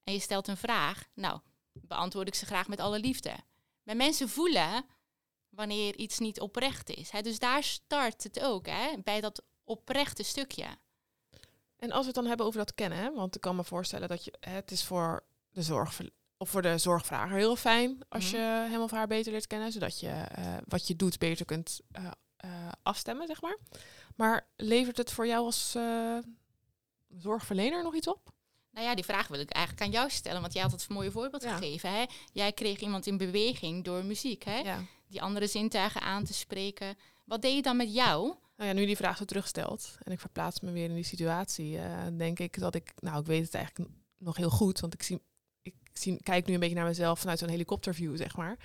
[0.03, 1.39] en je stelt een vraag, nou,
[1.81, 3.35] beantwoord ik ze graag met alle liefde.
[3.83, 4.85] Maar mensen voelen
[5.49, 7.09] wanneer iets niet oprecht is.
[7.09, 7.21] Hè.
[7.21, 10.65] Dus daar start het ook, hè, bij dat oprechte stukje.
[11.77, 14.07] En als we het dan hebben over dat kennen, hè, want ik kan me voorstellen
[14.07, 16.01] dat je het is voor de zorg
[16.37, 18.35] of voor de zorgvrager heel fijn als Mhm.
[18.35, 21.79] je hem of haar beter leert kennen, zodat je eh, wat je doet beter kunt
[21.91, 23.57] eh, eh, afstemmen, zeg maar.
[24.15, 25.77] Maar levert het voor jou als
[27.17, 28.33] zorgverlener nog iets op?
[28.75, 31.11] Nou ja, die vraag wil ik eigenlijk aan jou stellen, want jij had het mooie
[31.11, 31.57] voorbeeld Ja.
[31.57, 31.91] gegeven.
[31.93, 32.05] Hè?
[32.31, 34.57] Jij kreeg iemand in beweging door muziek, hè?
[34.57, 34.83] Ja.
[35.07, 36.97] die andere zintuigen aan te spreken.
[37.25, 38.33] Wat deed je dan met jou?
[38.57, 41.77] Nou ja, nu die vraag zo terugstelt en ik verplaats me weer in die situatie,
[41.77, 45.03] eh, denk ik dat ik, nou, ik weet het eigenlijk nog heel goed, want ik
[45.03, 45.21] zie,
[45.61, 48.57] ik zie, kijk nu een beetje naar mezelf vanuit zo'n helikopterview, zeg maar.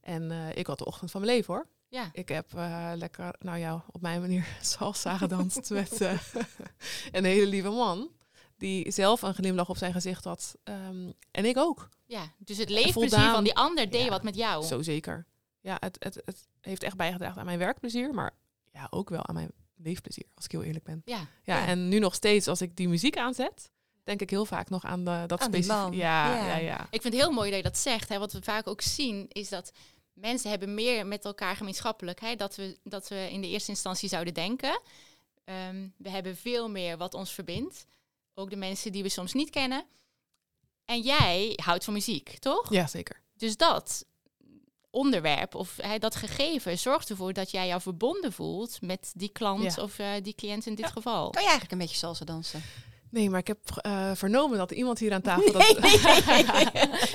[0.00, 1.66] En eh, ik had de ochtend van mijn leven hoor.
[1.88, 6.00] Ja, Ik heb eh, lekker, nou ja, op mijn manier salsa gedanst met
[7.12, 8.10] een hele lieve man.
[8.58, 10.54] Die zelf een glimlach op zijn gezicht had.
[10.64, 11.88] Ehm, en ik ook.
[12.06, 12.32] ja.
[12.38, 13.34] dus het leefplezier voldaan.
[13.34, 14.64] van die ander deed Ja, wat met jou.
[14.64, 15.26] Zo zeker.
[15.60, 18.14] Ja, het, het, het heeft echt bijgedragen aan mijn werkplezier.
[18.14, 18.34] Maar
[18.72, 21.02] ja, ook wel aan mijn leefplezier, als ik heel eerlijk ben.
[21.04, 21.66] Ja, Ja, Ja.
[21.66, 23.70] en nu nog steeds, als ik die muziek aanzet,
[24.04, 25.80] denk ik heel vaak nog aan de, dat specifieke.
[25.80, 25.92] man.
[25.92, 26.46] Ja, Ja.
[26.46, 26.80] ja, ja.
[26.90, 28.08] ik vind het heel mooi dat je dat zegt.
[28.08, 28.18] Hè.
[28.18, 29.70] Wat we vaak ook zien, is dat
[30.12, 32.20] mensen hebben meer met elkaar gemeenschappelijk.
[32.20, 34.80] Hè, dat, we, dat we in de eerste instantie zouden denken.
[35.44, 37.86] Ehm, we hebben veel meer wat ons verbindt.
[38.38, 39.84] Ook de mensen die we soms niet kennen.
[40.84, 42.72] En jij houdt van muziek, toch?
[42.72, 43.20] Ja, zeker.
[43.36, 44.04] Dus dat
[44.90, 49.74] onderwerp of hè, dat gegeven zorgt ervoor dat jij jou verbonden voelt met die klant
[49.74, 49.82] Ja.
[49.82, 50.90] of eh, die cliënt in dit Ja.
[50.90, 51.30] geval.
[51.30, 52.62] Kan je eigenlijk een beetje salsa dansen?
[53.10, 55.52] Nee, maar ik heb eh, vernomen dat iemand hier aan tafel...
[55.52, 55.66] Dat,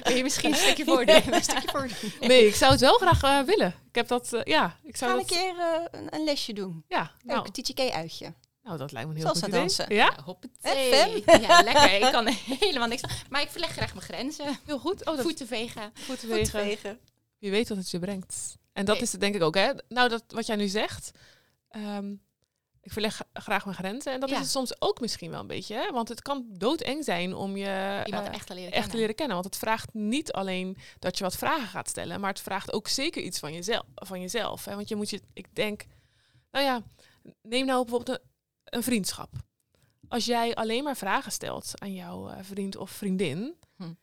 [0.03, 1.33] Wil je misschien een stukje voordoen?
[1.33, 1.89] Een stukje voor.
[2.27, 3.75] nee, ik zou het wel graag eh, willen.
[3.87, 5.37] Ik heb dat, ja, ik zou Gaan een dat...
[5.37, 5.53] keer
[5.91, 6.83] een, een lesje doen.
[6.87, 8.33] Ja, Leuk, nou, een TTK-uitje.
[8.63, 9.59] Nou, dat lijkt me een heel Salsa goed idee.
[9.59, 9.95] dansen.
[9.95, 10.93] Ja, Ja, hoppatee.
[10.93, 11.05] Hè,
[11.47, 11.93] Ja, lekker.
[11.93, 12.27] Ik kan
[12.59, 13.01] helemaal niks.
[13.29, 14.59] Maar ik verleg graag mijn grenzen.
[14.65, 15.05] heel goed.
[15.05, 15.91] Oh, dat Voeten vegen.
[15.93, 16.99] voeten vegen.
[17.39, 18.57] Wie weet wat het je brengt.
[18.73, 19.03] En dat Nee.
[19.03, 19.71] is het denk ik ook, hè.
[19.87, 21.11] Nou, dat, wat jij nu zegt.
[21.69, 22.13] ehm,
[22.81, 24.11] Ik verleg graag mijn grenzen.
[24.13, 24.35] En dat Ja.
[24.35, 25.75] is het soms ook misschien wel een beetje.
[25.75, 25.91] Hè?
[25.91, 28.99] Want het kan doodeng zijn om je Iemand eh, echt te leren echt te kennen.
[28.99, 29.33] leren kennen.
[29.35, 32.87] Want het vraagt niet alleen dat je wat vragen gaat stellen, maar het vraagt ook
[32.87, 33.85] zeker iets van jezelf.
[33.95, 34.75] Van jezelf hè?
[34.75, 35.85] Want je moet je, ik denk,
[36.51, 36.81] nou ja,
[37.41, 38.25] neem nou bijvoorbeeld een,
[38.65, 39.29] een vriendschap.
[40.07, 43.93] Als jij alleen maar vragen stelt aan jouw eh, vriend of vriendin, Hm.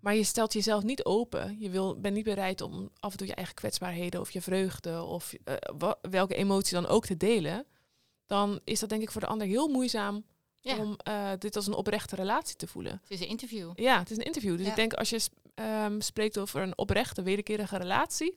[0.00, 3.26] maar je stelt jezelf niet open, je wil, bent niet bereid om af en toe
[3.26, 7.66] je eigen kwetsbaarheden of je vreugde of eh, wa- welke emotie dan ook te delen,
[8.26, 10.24] dan is dat denk ik voor de ander heel moeizaam
[10.60, 12.92] Ja, om eh, dit als een oprechte relatie te voelen.
[12.92, 13.72] het is een interview.
[13.74, 14.56] Ja, het is een interview.
[14.56, 14.70] Dus Ja.
[14.70, 18.36] ik denk als je ehm, spreekt over een oprechte, wederkerige relatie,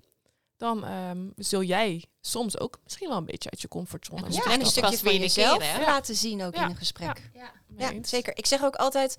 [0.57, 4.59] dan ehm, zul jij soms ook misschien wel een beetje uit je comfortzone Ja, en
[4.59, 6.63] een stukje van jezelf keer, laten zien ook Ja.
[6.63, 7.29] in een gesprek.
[7.33, 7.51] Ja.
[7.77, 8.37] Ja, zeker.
[8.37, 9.17] Ik zeg ook altijd,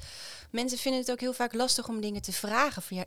[0.50, 2.82] mensen vinden het ook heel vaak lastig om dingen te vragen.
[2.82, 3.04] Van, ja,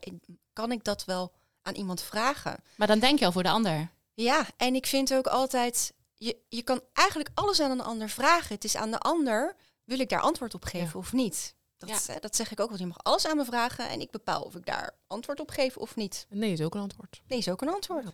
[0.53, 2.63] kan ik dat wel aan iemand vragen?
[2.75, 3.89] Maar dan denk je al voor de ander.
[4.13, 8.55] Ja, en ik vind ook altijd, je, je kan eigenlijk alles aan een ander vragen.
[8.55, 10.99] Het is aan de ander, wil ik daar antwoord op geven Ja.
[10.99, 11.55] of niet?
[11.79, 12.13] Dat, Ja.
[12.13, 14.41] eh, dat zeg ik ook, want je mag alles aan me vragen en ik bepaal
[14.41, 16.25] of ik daar antwoord op geef of niet.
[16.29, 17.21] Nee, is ook een antwoord.
[17.27, 18.05] Nee, is ook een antwoord.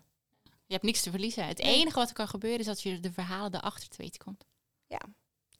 [0.68, 1.48] Je hebt niks te verliezen.
[1.48, 1.76] Het Nee.
[1.76, 4.46] enige wat er kan gebeuren is dat je de verhalen erachter te weten komt.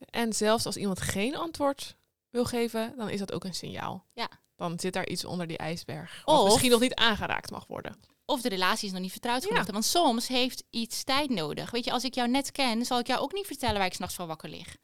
[0.10, 1.96] En zelfs als iemand geen antwoord
[2.30, 4.06] wil geven, dan is dat ook een signaal.
[4.14, 4.30] Ja.
[4.56, 6.22] Dan zit daar iets onder die ijsberg.
[6.26, 7.96] Wat Of- misschien nog niet aangeraakt mag worden.
[8.26, 9.50] Of de relatie is nog niet vertrouwd Ja.
[9.50, 9.66] genoeg.
[9.72, 11.72] Want soms heeft iets tijd nodig.
[11.72, 13.94] Weet je, als ik jou net ken, zal ik jou ook niet vertellen waar ik
[13.94, 14.76] s'nachts van wakker lig.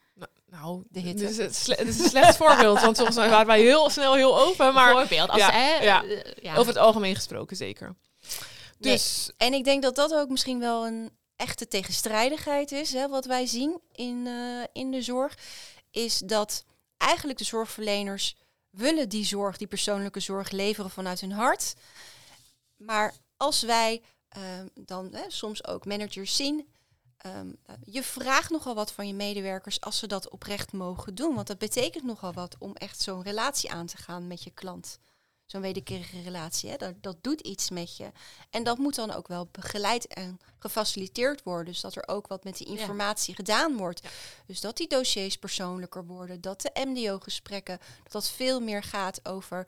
[0.52, 1.24] Nou, De hitte.
[1.24, 2.82] Dit is, het is een slecht voorbeeld.
[2.82, 4.74] Want soms waren wij heel snel heel open.
[4.74, 5.30] Maar Voorbeeld.
[5.30, 6.04] Als, ja, hè, ja.
[6.04, 6.56] eh, ja.
[6.56, 7.96] over het algemeen gesproken zeker.
[8.78, 8.94] Nee.
[8.94, 13.26] Dus En ik denk dat dat ook misschien wel een echte tegenstrijdigheid is, hè, wat
[13.26, 15.38] wij zien in, eh, in de zorg,
[15.92, 16.64] is dat
[16.98, 18.36] eigenlijk de zorgverleners
[18.70, 21.74] willen die zorg, die persoonlijke zorg leveren vanuit hun hart.
[22.78, 26.68] Maar als wij ehm, dan hè, soms ook managers zien,
[27.22, 27.52] ehm,
[27.86, 31.36] je vraagt nogal wat van je medewerkers als ze dat oprecht mogen doen.
[31.36, 35.00] Want dat betekent nogal wat om echt zo'n relatie aan te gaan met je klant.
[35.46, 36.78] Zo'n wederkerige relatie, hè?
[36.78, 38.12] Dat, dat doet iets met je.
[38.50, 41.66] En dat moet dan ook wel begeleid en gefaciliteerd worden.
[41.74, 42.80] Dus dat er ook wat met die Ja.
[42.80, 44.08] informatie gedaan wordt.
[44.46, 46.42] Dus dat die dossiers persoonlijker worden.
[46.42, 49.68] Dat de MDO-gesprekken, dat dat veel meer gaat over...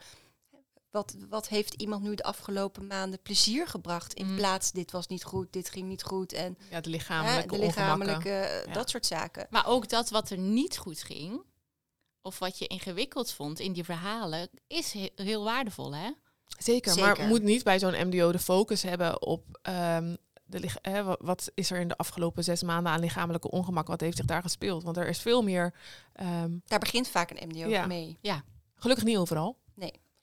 [0.93, 4.13] Wat, wat heeft iemand nu de afgelopen maanden plezier gebracht?
[4.13, 4.36] In Mm.
[4.36, 6.34] plaats, dit was niet goed, dit ging niet goed.
[6.34, 8.62] En ja, de hè, lichamelijke de lichamelijke, ongemakken.
[8.62, 8.73] eh, Ja.
[8.73, 9.47] dat soort zaken.
[9.49, 11.41] Maar ook dat wat er niet goed ging,
[12.21, 16.12] of wat je ingewikkeld vond in die verhalen, is he- heel waardevol, hè?
[16.58, 21.03] Zeker, maar moet niet bij zo'n MDO de focus hebben op ehm, de, lich- hè,
[21.03, 24.25] wa- wat is er in de afgelopen zes maanden aan lichamelijke ongemak, wat heeft zich
[24.25, 24.84] daar gespeeld?
[24.84, 25.73] Want er is veel meer,
[26.13, 27.86] ehm, Daar begint vaak een MDO Ja.
[27.86, 28.17] mee.
[28.75, 29.58] gelukkig niet overal.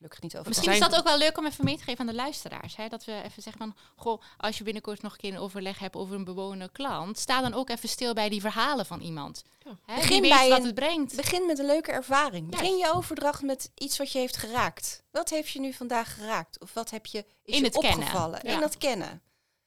[0.01, 0.47] Gelukkig niet over.
[0.47, 2.75] Misschien zijn- is dat ook wel leuk om even mee te geven aan de luisteraars.
[2.75, 2.87] Hè?
[2.87, 5.95] Dat we even zeggen van, goh, als je binnenkort nog een keer een overleg hebt
[5.95, 9.43] over een bewoner klant, sta dan ook even stil bij die verhalen van iemand.
[9.59, 9.77] Ja.
[9.85, 9.95] Hè?
[9.95, 11.15] Begin Wie weet bij wat een- het brengt.
[11.15, 12.45] Begin met een leuke ervaring.
[12.49, 12.59] Juist.
[12.61, 15.03] Begin je overdracht met iets wat je heeft geraakt.
[15.11, 16.59] Wat heeft je nu vandaag geraakt?
[16.59, 17.99] Of wat heb je is In je het kennen.
[17.99, 18.39] opgevallen?
[18.43, 18.53] Ja.
[18.53, 19.21] In dat kennen.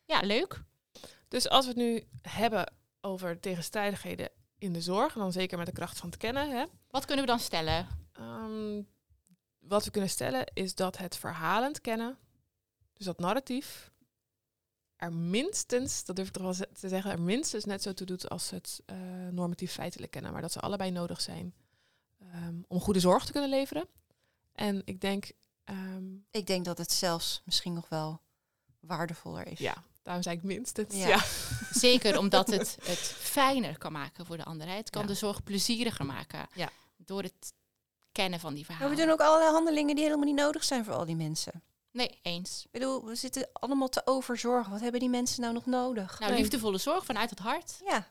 [0.04, 0.62] Ja, leuk.
[1.28, 5.66] Dus als we het nu hebben over tegenstrijdigheden in de zorg, en dan zeker met
[5.66, 7.88] de kracht van het kennen, hè, Wat kunnen we dan stellen?
[8.12, 8.80] Ehm,
[9.68, 12.18] wat we kunnen stellen is dat het verhalend kennen,
[12.94, 13.92] dus dat narratief,
[14.96, 18.28] er minstens, dat durf ik toch wel te zeggen, er minstens net zo toe doet
[18.28, 18.96] als het eh,
[19.30, 20.32] normatief feitelijk kennen.
[20.32, 21.54] Maar dat ze allebei nodig zijn
[22.18, 23.88] ehm, om goede zorg te kunnen leveren.
[24.52, 25.32] En ik denk,
[25.64, 28.20] ehm, Ik denk dat het zelfs misschien nog wel
[28.80, 29.58] waardevoller is.
[29.58, 30.94] ja, daarom zei ik minstens.
[30.94, 31.08] Ja.
[31.08, 31.24] Ja.
[31.86, 34.68] Zeker omdat het het fijner kan maken voor de ander.
[34.68, 35.08] Het kan Ja.
[35.08, 36.46] de zorg plezieriger maken.
[36.54, 36.70] Ja.
[36.96, 37.52] Door het
[38.14, 38.96] kennen van die Maar verhalen.
[38.98, 41.62] we doen ook allerlei handelingen die helemaal niet nodig zijn voor al die mensen.
[41.90, 42.62] Nee, eens.
[42.64, 44.72] Ik bedoel, we zitten allemaal te overzorgen.
[44.72, 46.18] Wat hebben die mensen nou nog nodig?
[46.18, 46.40] Nou, Nee.
[46.40, 47.80] liefdevolle zorg vanuit het hart.
[47.84, 48.06] Ja,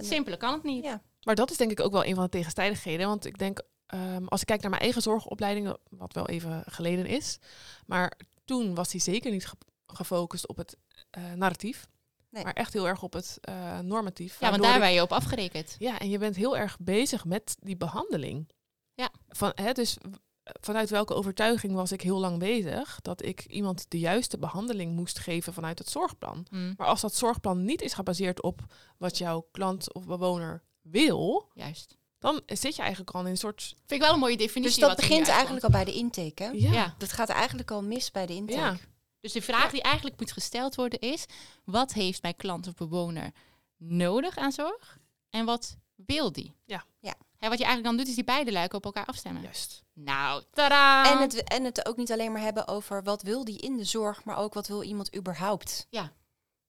[0.00, 0.84] Simpeler kan het niet.
[0.84, 1.02] Ja.
[1.22, 3.06] Maar dat is denk ik ook wel een van de tegenstrijdigheden.
[3.06, 7.06] Want ik denk, ehm, als ik kijk naar mijn eigen zorgopleiding, wat wel even geleden
[7.06, 7.38] is.
[7.86, 8.12] Maar
[8.44, 10.76] toen was die zeker niet ge- gefocust op het
[11.10, 11.86] eh, narratief.
[12.30, 12.44] Nee.
[12.44, 14.40] Maar echt heel erg op het eh, normatief.
[14.40, 15.76] Ja, want daar ik- ben je op afgerekend.
[15.78, 18.48] Ja, en je bent heel erg bezig met die behandeling.
[18.94, 19.10] Ja.
[19.28, 19.96] Van, hè, dus
[20.44, 22.98] vanuit welke overtuiging was ik heel lang bezig?
[23.02, 26.46] Dat ik iemand de juiste behandeling moest geven vanuit het zorgplan.
[26.50, 28.60] Hm, Maar als dat zorgplan niet is gebaseerd op
[28.98, 31.96] wat jouw klant of bewoner wil, juist.
[32.18, 33.62] dan zit je eigenlijk al in een soort...
[33.62, 34.62] Vind ik wel een mooie definitie.
[34.62, 36.42] Dus dat wat begint eigenlijk al bij de intake.
[36.42, 36.50] Hè?
[36.50, 36.94] Ja, Ja.
[36.98, 38.60] Dat gaat eigenlijk al mis bij de intake.
[38.60, 38.76] Ja.
[39.20, 41.24] Dus de vraag die eigenlijk moet gesteld worden is...
[41.64, 43.32] wat heeft mijn klant of bewoner
[43.76, 44.98] nodig aan zorg?
[45.30, 46.52] En wat wil die?
[46.64, 46.84] Ja.
[47.00, 47.14] Ja.
[47.42, 49.42] Hè, wat je eigenlijk dan doet, is die beide luiken op elkaar afstemmen.
[49.42, 49.82] juist.
[49.92, 51.12] Nou, tadaa!
[51.12, 53.84] En het, en het ook niet alleen maar hebben over wat wil die in de
[53.84, 55.86] zorg, maar ook wat wil iemand überhaupt.
[55.90, 56.12] Ja.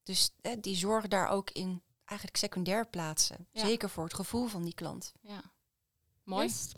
[0.03, 3.47] Dus hè, die zorg daar ook in eigenlijk secundair plaatsen.
[3.51, 3.65] Ja.
[3.65, 5.13] Zeker voor het gevoel van die klant.
[5.21, 5.41] Ja.
[6.23, 6.45] Mooi.
[6.47, 6.71] Yes.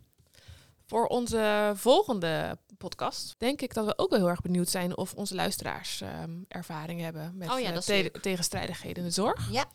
[0.85, 5.13] Voor onze volgende podcast denk ik dat we ook wel heel erg benieuwd zijn of
[5.13, 8.17] onze luisteraars ehm, ervaring hebben met Oh ja, eh, te- leuk.
[8.21, 9.51] tegenstrijdigheden in de zorg.
[9.51, 9.65] Ja.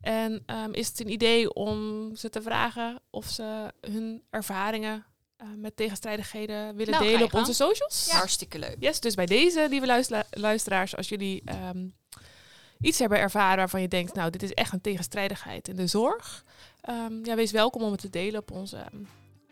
[0.00, 5.04] En ehm, is het een idee om ze te vragen of ze hun ervaringen
[5.36, 8.10] eh, met tegenstrijdigheden willen Nou, delen op onze socials?
[8.10, 8.76] Hartstikke leuk.
[8.80, 11.86] Yes, dus bij deze, lieve luistera- luisteraars, als jullie ehm,
[12.80, 16.44] iets hebben ervaren waarvan je denkt, nou, dit is echt een tegenstrijdigheid in de zorg,
[16.80, 18.84] ehm, ja, wees welkom om het te delen op onze.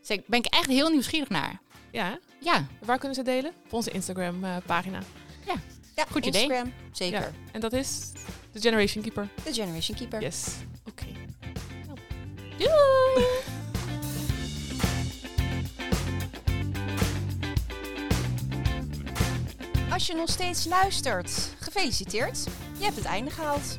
[0.06, 1.60] ik ben ik echt heel nieuwsgierig naar.
[1.90, 2.18] ja?
[2.40, 3.52] Ja, waar kunnen ze delen?
[3.64, 4.98] Op onze Instagram-pagina.
[5.96, 6.42] Ja, Goed idee.
[6.42, 7.20] Instagram, zeker.
[7.20, 8.12] Ja, en dat is
[8.56, 9.28] de Generation Keeper.
[9.44, 10.20] De Generation Keeper.
[10.20, 10.46] Yes.
[10.88, 11.06] Oké.
[12.58, 13.24] doei!
[19.90, 22.44] Als je nog steeds luistert, gefeliciteerd.
[22.78, 23.78] Je hebt het einde gehaald.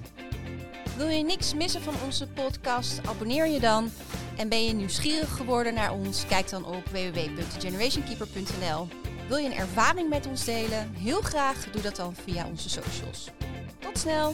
[0.98, 3.08] Wil je niks missen van onze podcast?
[3.08, 3.92] Abonneer je dan.
[4.38, 6.26] En ben je nieuwsgierig geworden naar ons?
[6.26, 8.88] Kijk dan op www.generationkeeper.nl.
[9.28, 10.96] Wil je een ervaring met ons delen?
[10.96, 13.30] Heel graag doe dat dan via onze socials.
[13.88, 14.34] Tot snel!